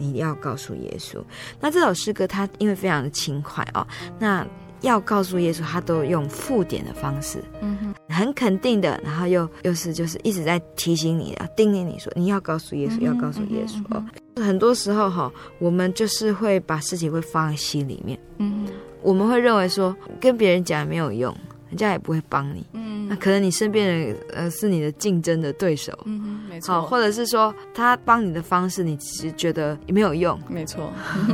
[0.00, 1.22] 好，你要告诉耶稣。
[1.60, 3.86] 那这首诗歌它因为非常的轻快哦，
[4.18, 4.46] 那
[4.80, 13.78] 要告诉耶稣，他都用附点的方式，嗯哼，很肯定的，然后又又是就是一直在提醒你，要叮咛你说，你要告诉耶稣，嗯、要告诉耶稣。
[13.90, 18.66] 哦、嗯嗯，很多时候哈，我们就是会把事情会放在心里面，嗯。
[19.02, 21.34] 我们会认为说跟别人讲也没有用，
[21.70, 22.66] 人家也不会帮你。
[22.72, 25.96] 嗯，那可能你身边人呃是你的竞争的对手。
[26.04, 26.74] 嗯，没错。
[26.74, 30.38] 好，或者是说他帮你的方式，你其实觉得也没有用。
[30.48, 30.92] 没错。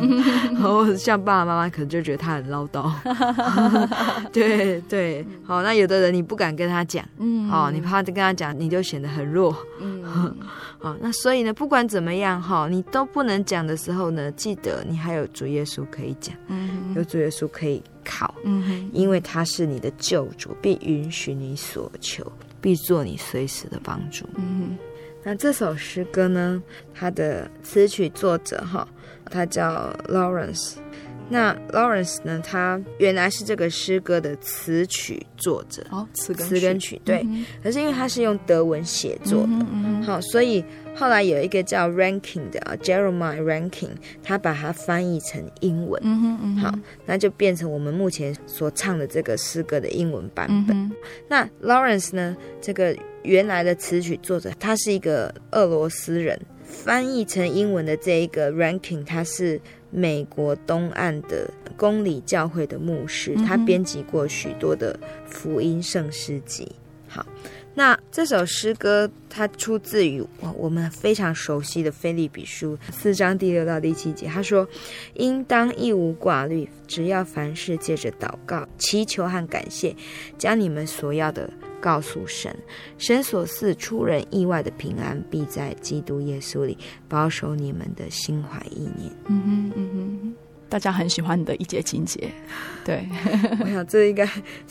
[0.53, 2.93] 然后像爸爸妈妈可能就觉得他很唠叨。
[4.33, 5.27] 对对。
[5.45, 7.05] 好，那有的人你不敢跟他讲。
[7.19, 7.49] 嗯。
[7.49, 9.57] 好，你怕跟他讲，你就显得很弱。
[9.81, 10.05] 嗯。
[10.79, 22.31] 好，那所以呢，不管怎么样哈，你都不能讲的时候呢，记得你还有主耶稣可以讲，嗯，有主耶稣可以靠，嗯，因为他是你的救主，必允许你所求，
[22.61, 24.25] 必做你随时的帮助。
[24.37, 24.79] 嗯，
[25.25, 26.63] 那这首诗歌呢，
[26.95, 28.87] 它的词曲作者哈，
[29.31, 30.77] 他叫 Lawrence。
[31.29, 32.41] 那 Lawrence 呢？
[32.47, 37.21] 他原来是这个诗歌的词曲作者哦，词跟词跟曲对。
[37.25, 40.65] 嗯、可是因为他是用德文写作的，好、所以
[40.97, 43.91] 后来有一个叫 Ranking 的啊，Jeremiah Ranking，
[44.23, 46.75] 他把它翻译成英文，嗯嗯、好，
[47.05, 50.77] 那就变成我们目前所唱的这个诗歌的英文版本。
[50.77, 50.93] 嗯、
[51.29, 52.37] 那 Lawrence 呢？
[52.61, 59.61] 这个原来的词曲作者，他是一个俄罗斯人，翻译成英文的这一个 Ranking，他是。
[59.89, 66.71] 美国东岸的公理教会的牧师，他编辑过许多的福音圣诗集。
[67.09, 67.25] 好，
[67.77, 70.25] 那这首诗歌它出自于
[70.57, 74.27] 我们非常熟悉的腓立比书四章第六到第七节。
[74.27, 74.67] 他说
[75.15, 79.95] ：“应当一无挂虑，只要凡事借着祷告、祈求和感谢，
[80.39, 81.49] 将你们所要的。”
[81.79, 82.57] 告诉神，
[82.99, 89.13] 神所赐出人意外的平安，必在基督耶稣里保守你们的心怀意念。
[89.27, 90.35] 嗯哼，嗯哼，
[90.69, 92.31] 大家很喜欢你的一节情节，
[92.85, 93.07] 对，
[93.61, 94.29] 我想这应该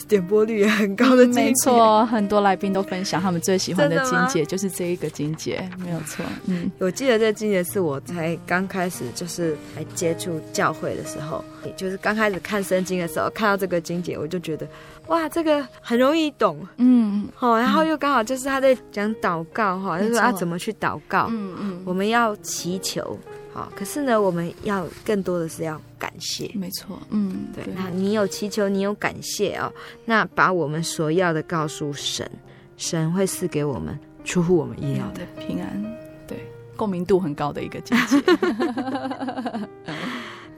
[0.08, 1.42] 点播率也很高的经节。
[1.44, 6.26] 没错，很多来宾都分享他们最喜欢的情节就是这一个情节，没有错。
[6.46, 14.68] 嗯，我记得这个经节是我才刚开始就是来接触教会的时候，也就是刚开始看圣经的时候，看到这个经节，我就觉得。
[15.08, 23.16] 哇，这个很容易懂，嗯，好，然后又刚好就是他在讲祷告哈，就是说啊怎么去祷告，嗯嗯，我们要祈求，
[23.56, 29.72] 好，可是呢，我们要更多的是要感谢，没错，嗯，对，那你有祈求，你有感谢哦，
[30.04, 32.30] 那把我们所要的告诉神，
[32.76, 35.22] 神会赐给我们出乎我们意料的。
[35.40, 35.82] 平安，
[36.28, 36.38] 对，
[36.76, 38.22] 共鸣度很高的一个境界。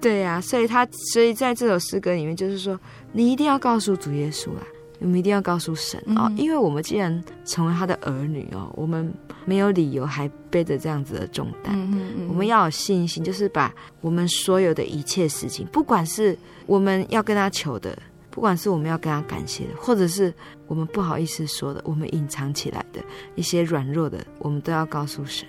[0.02, 0.84] 对呀、啊，所以他
[1.14, 2.80] 所以在这首诗歌里面，就是说，
[3.12, 4.64] 你一定要告诉主耶稣啊，
[5.00, 9.14] 我们一定要告诉神啊、哦，嗯、因为我们既然成为他的儿女哦，我们
[9.45, 11.74] 没有理由还背着这样子的重担。
[11.76, 17.98] 嗯嗯嗯、我们要有信心，就是把我们所有的一切事情，不管是我们要跟他求的。
[18.30, 20.32] 不管是我们要跟他感谢的，或者是
[20.68, 23.02] 我们不好意思说的，我们隐藏起来的
[23.34, 25.48] 一些软弱的，我们都要告诉神，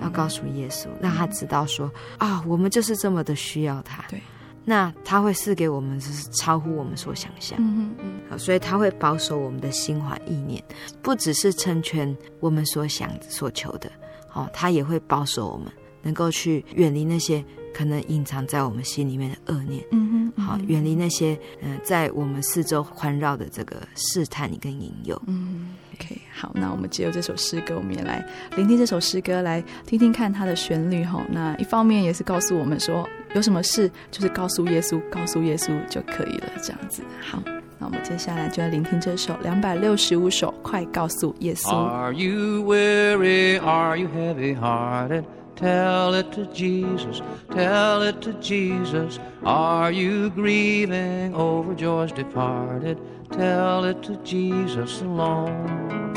[0.00, 4.04] 要告诉耶稣，让他知道说啊、哦，我们就是这么的需要他。
[4.08, 4.22] 对，
[4.64, 7.58] 那他会赐给我们，就是超乎我们所想象。
[7.60, 10.62] 嗯嗯嗯，所以他会保守我们的心怀意念，
[11.02, 13.90] 不只是成全我们所想所求的，
[14.32, 17.44] 哦，他也会保守我们，能够去远离那些。
[17.72, 28.24] 可能隐藏在我们心里面的恶念，嗯哼，嗯哼，好，远离那些嗯、呃，在我们四周环绕的这个试探跟引诱，嗯，OK，好，那我们借由这首诗歌，我们也来
[28.56, 31.22] 聆听这首诗歌，来听听看它的旋律哈。
[31.30, 37.02] 那一方面也是告诉我们说，有什么事就是告诉耶稣，告诉耶稣就可以了，这样子。
[37.20, 37.42] 好，
[37.78, 41.74] 那我们接下来就来聆听这首两百六十五首，快告诉耶稣。
[41.74, 43.60] Are you weary?
[43.60, 45.24] Are you heavy-hearted?
[45.60, 49.18] Tell it to Jesus, tell it to Jesus.
[49.44, 52.98] Are you grieving over joys departed?
[53.30, 56.14] Tell it to Jesus alone.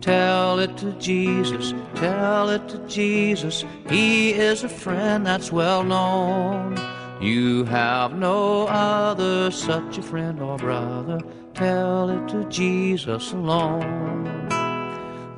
[0.00, 3.64] Tell it to Jesus, tell it to Jesus.
[3.88, 6.78] He is a friend that's well known.
[7.20, 11.18] You have no other such a friend or brother.
[11.54, 14.63] Tell it to Jesus alone.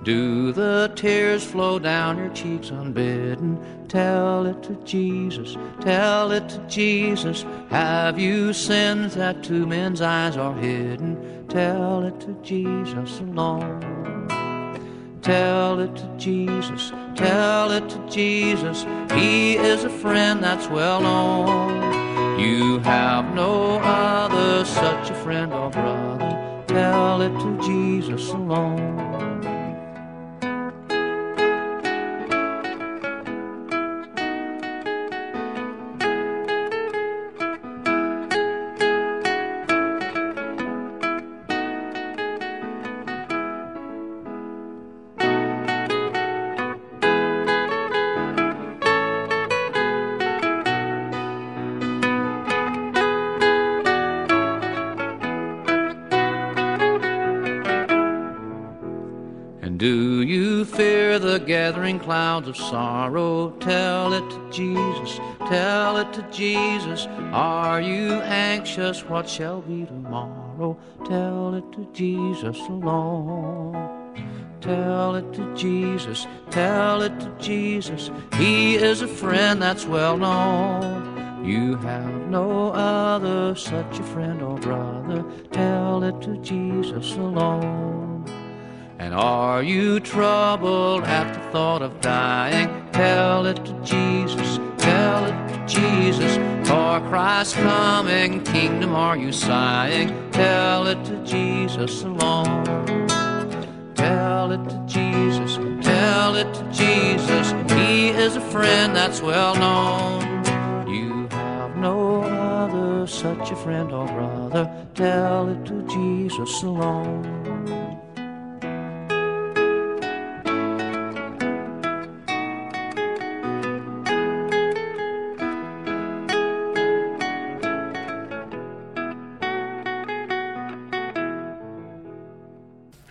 [0.07, 3.59] Do the tears flow down your cheeks unbidden?
[3.89, 7.45] Tell it to Jesus, tell it to Jesus.
[7.71, 11.49] Have you sins that to men's eyes are hidden?
[11.49, 14.29] Tell it to Jesus alone.
[15.23, 18.87] Tell it to Jesus, tell it to Jesus.
[19.13, 22.39] He is a friend that's well known.
[22.39, 26.63] You have no other such a friend or brother.
[26.69, 29.36] Tell it to Jesus alone.
[62.07, 63.51] Clouds of sorrow?
[63.59, 67.09] Tell it to Jesus, tell it to Jesus.
[67.33, 69.03] Are you anxious?
[69.05, 70.79] What shall be tomorrow?
[71.05, 73.75] Tell it to Jesus alone.
[74.61, 78.13] Tell it to Jesus, tell it to Jesus.
[78.35, 81.45] He is a friend that's well known.
[81.45, 85.25] You have no other such a friend or brother.
[85.51, 88.06] Tell it to Jesus alone.
[89.07, 92.67] And are you troubled at the thought of dying?
[92.91, 96.37] Tell it to Jesus, tell it to Jesus.
[96.67, 100.09] For Christ's coming kingdom are you sighing?
[100.33, 102.65] Tell it to Jesus alone.
[103.95, 105.55] Tell it to Jesus,
[105.87, 107.53] tell it to Jesus.
[107.79, 110.89] He is a friend that's well known.
[110.93, 114.69] You have no other such a friend or brother.
[114.97, 117.46] Tell it to Jesus alone.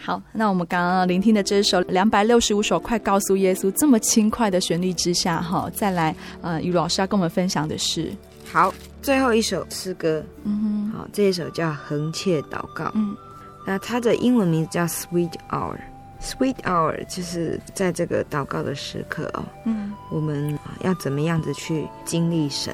[0.06, 8.16] 好，那我们刚刚聆听的这首两百六十五首，快告诉耶稣，这么轻快的旋律之下，哈，再来，呃，雨老师要跟我们分享的是，
[8.54, 13.18] 好，最后一首诗歌，嗯哼，好，这一首叫《恒切祷告》，嗯，
[13.66, 22.72] 那它的英文名字叫 Sweet Hour，Sweet Hour 就是在这个祷告的时刻哦，嗯，我们要怎么样子去经历神？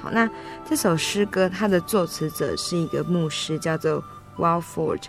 [0.00, 0.26] 好，那
[0.66, 4.02] 这首诗歌它的作词者是一个牧师，叫做
[4.38, 5.02] Walford。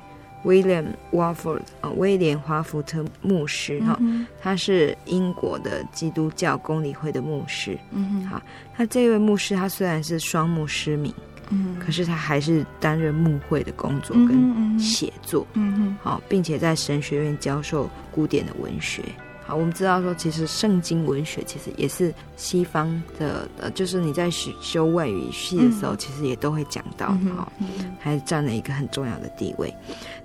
[0.44, 7.78] William Warford 啊，威廉华福特牧师哈，嗯、他是英国的基督教公理会的牧师。
[7.92, 8.42] 嗯，好，
[8.76, 11.14] 他这位牧师他虽然是双目失明，
[11.50, 15.46] 嗯，可是他还是担任牧会的工作跟写作。
[15.54, 19.04] 嗯嗯，好，并且在神学院教授古典的文学。
[19.52, 22.90] 好，我们知道说，其实圣经文学其实也是西方
[23.20, 27.52] 的，呃，就是你在修修外语系的时候，其实也都会讲到，好，
[28.00, 29.76] 还占了一个很重要的地位。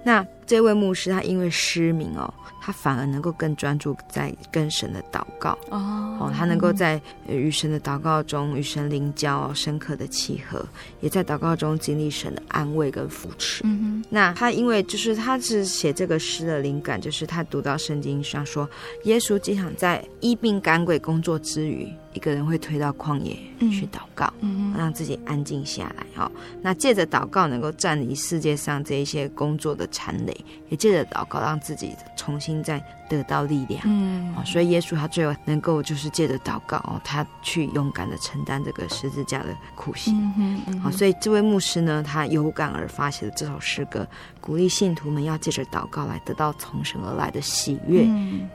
[0.04, 10.64] 那这位牧师他因为失明哦，他反而能够更专注在跟神的祷告哦，他能够在与神的祷告中与神灵交深刻的契合，
[11.00, 13.62] 也在祷告中经历神的安慰跟扶持。
[13.64, 18.68] 嗯，那他因为就是他是写这个诗的灵感，就是他读到圣经上说，
[19.04, 21.92] 耶稣经常在医病赶鬼工作之余。
[22.16, 23.36] 一个人会推到旷野
[23.70, 26.06] 去祷告，嗯、让自己安静下来。
[26.14, 30.34] 哈，那借着祷告能够占领世界上这一些工作的残累，
[30.68, 33.80] 也借着祷告让自己重新再得到力量。
[33.84, 40.14] 嗯，所以耶稣他最后能够就是借着祷告哦，他去勇敢的承担这个十字架的苦刑。
[40.36, 44.06] 嗯嗯，好，所以这位牧师呢，他有感而发写的这首诗歌，
[44.40, 48.04] 鼓励信徒们要借着祷告来得到从神而来的喜悦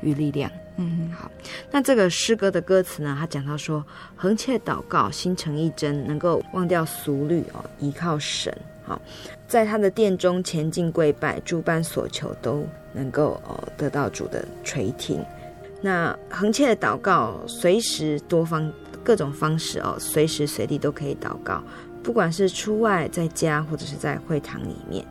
[0.01, 0.51] 与力量。
[0.78, 1.30] 嗯，好。
[1.70, 3.86] 那这个诗歌的歌词呢，他讲到说，
[4.16, 8.55] 恒切祷告，心诚意真，能够忘掉俗虑哦，依靠神。
[8.91, 9.01] 好，
[9.47, 15.23] 在他的殿中前进跪拜，诸般所求都能够哦得到主的垂听。
[15.81, 18.69] 那恒切的祷告，随时多方
[19.01, 21.63] 各种方式哦，随时随地都可以祷告，
[22.03, 25.05] 不管是出外在家，或者是在会堂里面。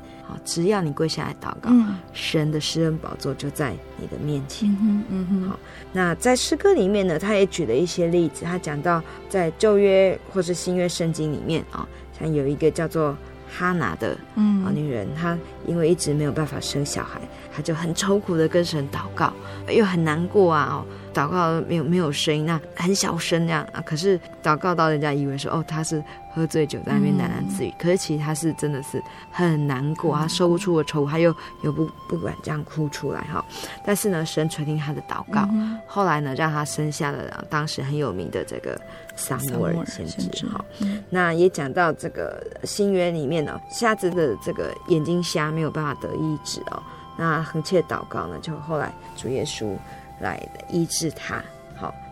[0.45, 4.69] 只要你跪下来祷告，嗯、神的施恩宝座就在你的面前。
[4.69, 5.49] 嗯哼，嗯哼。
[5.49, 5.59] 好，
[5.93, 8.45] 那在诗歌里面呢，他也举了一些例子。
[8.45, 13.17] 他讲到在旧约或是新约圣经里面啊，像有一个叫做
[13.51, 15.37] 哈拿的啊女人，她
[15.67, 17.21] 因为一直没有办法生小孩，
[17.55, 19.33] 她就很愁苦的跟神祷告，
[19.69, 20.69] 又很难过啊。
[20.71, 23.83] 哦，祷告没有没有声音，那很小声那样啊。
[23.85, 33.45] 可是祷告到人家以为说哦，她是喝醉酒在那边喃喃自语，嗯、可是其实她是真的是很难过，她说不出的愁，她又又不不敢这样哭出来哈。
[33.85, 38.81] 但是呢，神垂听她的祷告，嗯、后来呢，让她生下了当时很有名的这个
[39.21, 40.65] 撒母耳先知哈。
[41.11, 46.83] 那也讲到这个新约里面呢，瞎子的这个眼睛瞎没有办法得医治哦。
[47.17, 49.77] 那恒切祷告呢，就后来主耶稣
[50.21, 51.45] 来医治他。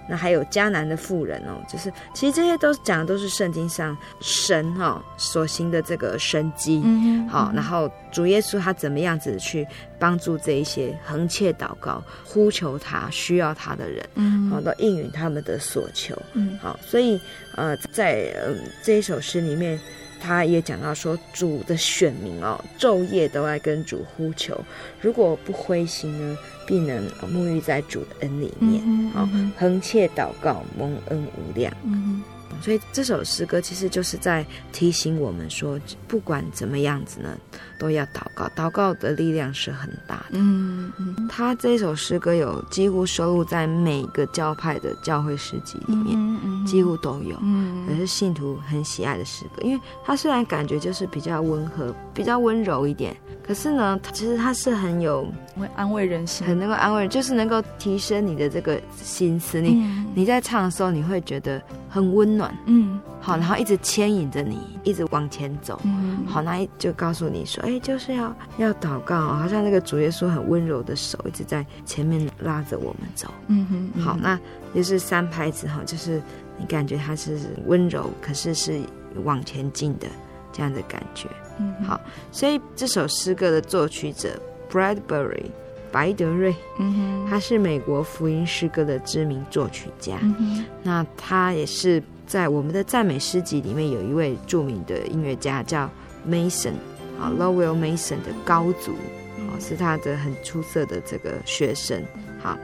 [0.08, 6.82] 好，那还有迦南的妇人哦，就是其实这些都讲的都是圣经上神哈、哦、所行的这个神迹。
[7.28, 9.66] 好，然后主耶稣他怎么样子去
[9.98, 16.16] 帮助这一些恒切祷告、呼求他、需要他的人，嗯，好，都应允他们的所求。
[16.32, 17.20] 嗯，好，所以
[17.56, 19.78] 呃，在嗯、呃、这一首诗里面。
[20.20, 24.58] 他也讲到说，主的选民哦，昼夜都在跟主呼求，
[25.00, 31.72] 如果不灰心呢，必能沐浴在主的恩里面，好、嗯，恒切祷告，蒙恩无量。
[31.84, 32.22] 嗯
[32.60, 37.38] 所以这首诗歌其实就是在提醒我们说，不管怎么样子呢，
[37.78, 38.48] 都要祷告。
[38.56, 40.24] 祷告的力量是很大的。
[40.32, 41.28] 嗯嗯。
[41.28, 47.36] 他这首诗歌有几乎收录在每个教派的教会诗集里面，嗯嗯、几乎都有。
[47.42, 47.86] 嗯。
[47.88, 59.60] 也是信徒很喜爱的诗歌，因为他虽然感觉就是比较温和、比较温柔一点，可是呢，其实他是很有会安慰人心，很能够安慰人，就是能够提升你的这个心思。
[59.60, 62.54] 你、嗯、你在唱的时候，你会觉得很温暖。
[62.66, 65.80] 嗯，好，然后一直牵引着你，一直往前走。
[65.84, 73.28] 嗯，好，那就告诉你说，哎，就是要要祷告，好像那个主耶稣很温柔的手一直在前面拉着我们走。
[73.48, 74.38] 嗯哼，嗯哼，好，那
[74.74, 76.22] 就是三拍子哈，就是
[76.56, 78.80] 你感觉它是温柔，可是是
[79.24, 80.06] 往前进的
[80.52, 81.28] 这样的感觉。
[81.58, 82.00] 嗯，好，
[82.30, 84.40] 所以这首诗歌的作曲者
[84.70, 85.46] Bradbury
[85.90, 90.18] 白德瑞，嗯哼，他是美国福音诗歌的知名作曲家。
[90.22, 95.90] 嗯哼，那他也是在我们的赞美诗集里面有一位著名的音乐家叫
[96.28, 96.74] Mason
[97.18, 98.92] 啊，Lowell Mason 的高足
[99.38, 102.04] 啊，是他的很出色的这个学生。
[102.38, 102.56] 好，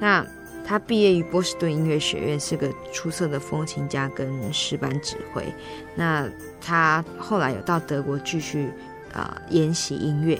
[0.00, 0.26] 那
[0.66, 5.44] 他毕业于波士顿音乐学院，是个出色的风琴家跟诗班指挥。
[5.94, 6.26] 那
[6.60, 8.70] 他后来有到德国继续。
[9.12, 10.36] 啊、呃，研习音乐，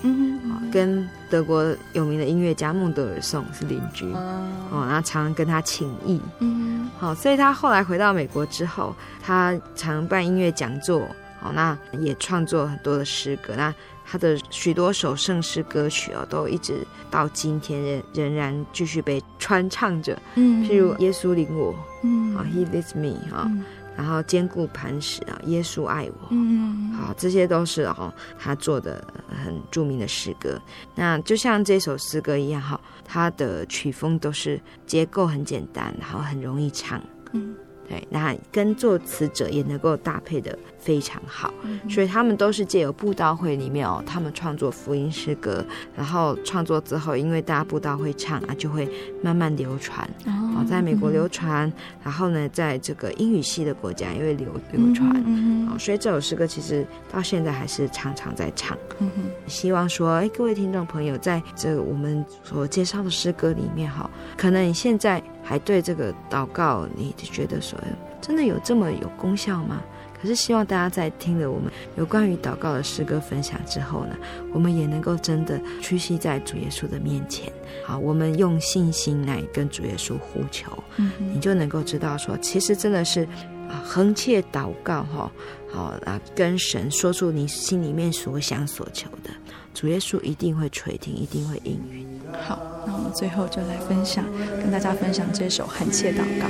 [0.48, 11.06] 啊，跟德国有名的音乐家孟德尔颂是邻居，哦，哦，然后常常跟他请益，嗯，好，所以他后来回到美国之后，他常办音乐讲座，
[11.40, 23.44] 好，那也创作很多的诗歌，那他的许多首圣诗歌曲哦，都一直到今天仍仍然继续被传唱着，嗯，譬如耶稣领我，嗯，啊，He leads me，啊。
[23.46, 23.64] 嗯
[24.00, 30.58] 然后坚固磐石啊，耶稣爱我，嗯，好，这些都是哦，他做的很著名的诗歌。
[30.94, 36.98] 那就像这首诗歌一样哈，它的曲风都是结构很简单，然后很容易唱，
[37.32, 37.54] 嗯。
[37.86, 41.52] 对，那跟作词者也能够搭配的非常好，
[41.88, 45.64] 所以他们都是借由布道会里面哦，他们创作福音诗歌，
[45.94, 48.88] 然后创作之后，因为大家布道会唱啊，就会
[49.22, 51.70] 慢慢流传，哦，在美国流传，
[52.02, 59.10] 然后呢，在这个英语系的国家也会流流传，哦、嗯，所以这首诗歌其实到现在还是常常在唱，嗯，
[59.46, 65.22] 希望说，哎，各位听众朋友，在这个我们所介绍的诗歌里面哈，可能你现在。
[65.42, 67.76] 还对这个祷告，你觉得说
[68.20, 69.82] 真的有这么有功效吗？
[70.20, 74.16] 可是希望大家在听了我们有关于祷告的诗歌分享之后呢，
[74.52, 77.50] 我们也能够真的屈膝在主耶稣的面前。
[77.84, 83.22] 好，我们用信心来跟主耶稣呼求，嗯，你就能够知道说，其实真的是
[83.68, 85.30] 啊，横切祷告哈，
[85.72, 89.30] 好啊，跟神说出你心里面所想所求的，
[89.72, 92.06] 主耶稣一定会垂听，一定会应允。
[92.46, 94.24] 好，那我们最后就来分享，
[94.58, 96.46] 跟大家分享这首横切祷告。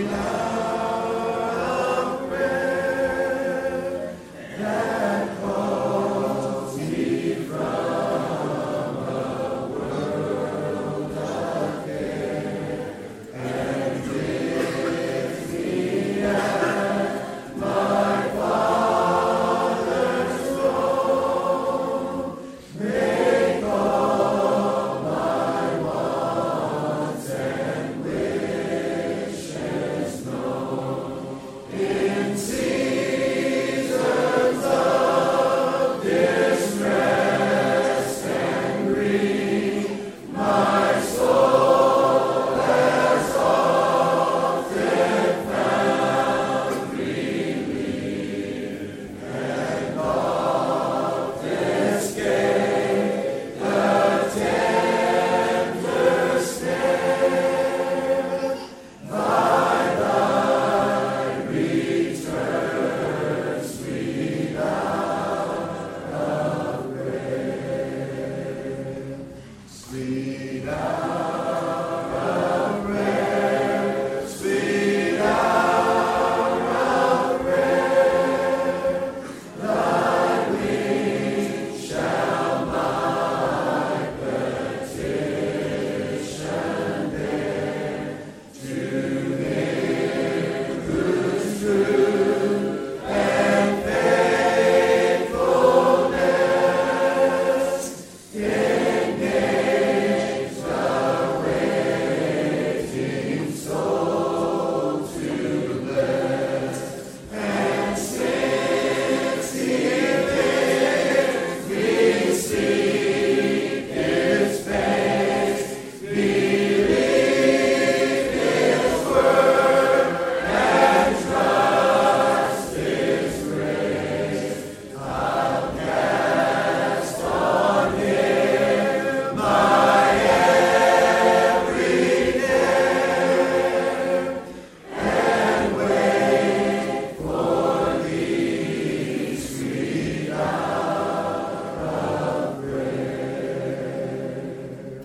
[4.60, 4.99] Yeah.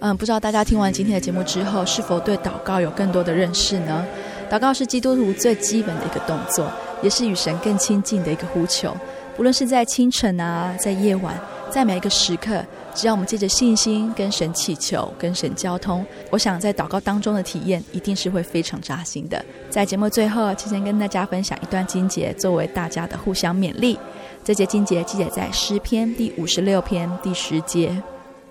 [0.07, 4.05] 嗯，不知道大家听完今天的节目之后，是否对祷告有更多的认识呢？
[4.51, 6.69] 祷告是基督徒最基本的一个动作，
[7.01, 8.95] 也是与神更亲近的一个呼求。
[9.35, 11.35] 不论是在清晨啊，在夜晚，
[11.71, 19.43] 在每一个时刻，只要我们借着信心跟神祈求、跟神交通，我想在祷告当中的体验一定是会非常扎心的。
[19.71, 23.97] 在节目最后，提前跟大家分享一段经节，作为大家的互相勉励。
[24.43, 27.99] 这节经节记载在诗篇第五十六篇第十节：“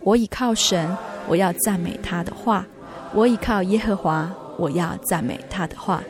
[0.03, 0.91] 我倚靠神。”
[1.29, 2.65] 我要赞美他的话，
[3.13, 6.03] 我倚靠耶和华，我要赞美他的话。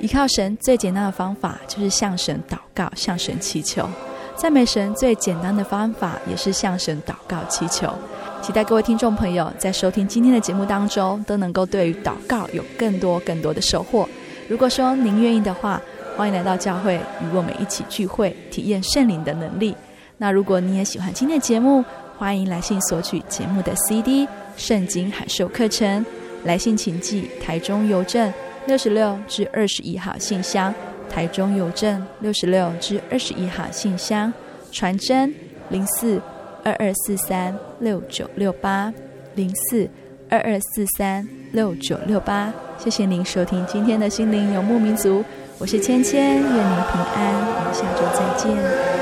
[0.00, 3.88] 依靠神最简单的方法就是向神祷告，向神祈求。
[4.34, 7.92] 赞美神最简单的方法也是向神祷告祈求。
[8.40, 14.08] 期待各位听众朋友在收听今天的节目当中，都能够对于祷告有更多更多的收获。
[14.48, 15.80] 如果说您愿意的话，
[16.16, 19.76] 欢迎来到教会与我们一起聚会，体验圣灵的能力。
[20.18, 21.84] 那如果你也喜欢今天的节目，
[22.18, 24.26] 欢迎来信索取节目的 CD。
[24.56, 26.04] 圣经函授课程，
[26.44, 28.32] 来信请寄台中邮政
[28.66, 30.74] 六十六至二十一号信箱，
[31.10, 34.32] 台中邮政六十六至二十一号信箱，
[34.70, 35.34] 传真
[35.70, 36.20] 零四
[36.62, 38.92] 二二四三六九六八
[39.34, 39.88] 零四
[40.28, 42.52] 二二四三六九六八。
[42.78, 45.24] 谢谢您收听今天的心灵游牧民族，
[45.58, 49.01] 我是芊芊，愿您平安，我们下周再见。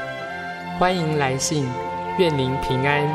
[0.81, 1.63] 欢迎来信，
[2.17, 3.07] 愿您平安。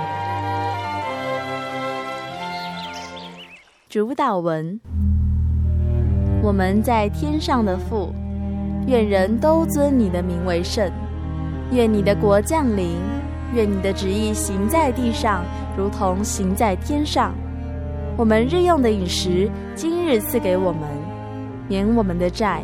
[3.89, 4.81] 主导文：
[6.45, 8.15] 我们在天上的父，
[8.87, 10.89] 愿人都尊你的名为圣。
[11.73, 13.01] 愿你的国降临，
[13.53, 15.43] 愿你的旨意行在地上，
[15.77, 17.35] 如同行在天上。
[18.17, 20.83] 我们日用的饮食，今日赐给我们，
[21.67, 22.63] 免我们的债，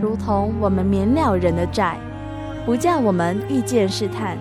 [0.00, 1.98] 如同我们免了人的债。
[2.64, 4.38] 不叫我们遇见试探，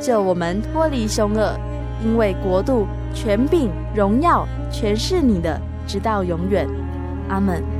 [0.00, 1.54] 救我们脱离凶恶，
[2.02, 6.66] 因为国度、权柄、荣耀，全是你的，直到永远。
[7.28, 7.75] 阿门。